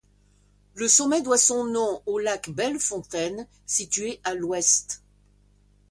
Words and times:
Le 0.73 0.87
sommet 0.87 1.21
doit 1.21 1.37
son 1.37 1.63
nom 1.63 2.01
au 2.07 2.17
lac 2.17 2.49
Belle 2.49 2.79
Fontaine 2.79 3.45
situé 3.67 4.19
à 4.23 4.33
l'ouest. 4.33 5.03